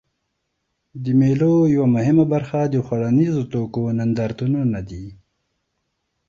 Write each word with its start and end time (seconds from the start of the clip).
د 1.03 1.05
مېلو 1.19 1.53
یوه 1.75 1.87
مهمه 1.95 2.25
برخه 2.33 2.59
د 2.67 2.75
خوړنیزو 2.85 3.41
توکو 3.51 3.81
نندارتونونه 3.97 4.79
دي. 4.89 5.05